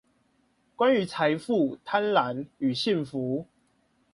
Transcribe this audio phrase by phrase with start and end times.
[0.75, 3.45] 關於財富、貪婪與幸福